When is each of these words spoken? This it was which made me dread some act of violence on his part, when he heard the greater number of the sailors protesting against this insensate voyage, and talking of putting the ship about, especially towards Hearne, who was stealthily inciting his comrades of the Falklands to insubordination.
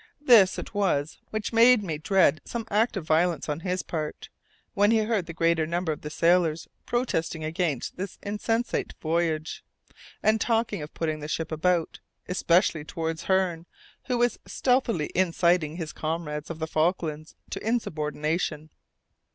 This 0.21 0.57
it 0.57 0.73
was 0.73 1.19
which 1.29 1.53
made 1.53 1.83
me 1.83 1.99
dread 1.99 2.41
some 2.43 2.65
act 2.71 2.97
of 2.97 3.05
violence 3.05 3.47
on 3.47 3.59
his 3.59 3.83
part, 3.83 4.29
when 4.73 4.89
he 4.89 5.03
heard 5.03 5.27
the 5.27 5.31
greater 5.31 5.67
number 5.67 5.91
of 5.91 6.01
the 6.01 6.09
sailors 6.09 6.67
protesting 6.87 7.43
against 7.43 7.97
this 7.97 8.17
insensate 8.23 8.93
voyage, 8.99 9.63
and 10.23 10.41
talking 10.41 10.81
of 10.81 10.95
putting 10.95 11.19
the 11.19 11.27
ship 11.27 11.51
about, 11.51 11.99
especially 12.27 12.83
towards 12.83 13.25
Hearne, 13.25 13.67
who 14.05 14.17
was 14.17 14.39
stealthily 14.47 15.11
inciting 15.13 15.75
his 15.75 15.93
comrades 15.93 16.49
of 16.49 16.57
the 16.57 16.65
Falklands 16.65 17.35
to 17.51 17.63
insubordination. 17.63 18.71